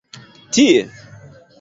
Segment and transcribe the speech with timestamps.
[0.51, 0.79] Tie?